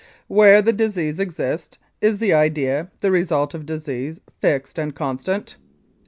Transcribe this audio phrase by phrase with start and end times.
[0.27, 5.57] Where the disease exists, is the idea, the result of disease, fixed and constant?